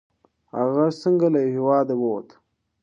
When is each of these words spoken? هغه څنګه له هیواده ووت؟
هغه 0.57 0.85
څنګه 1.01 1.27
له 1.33 1.41
هیواده 1.53 1.95
ووت؟ 1.97 2.27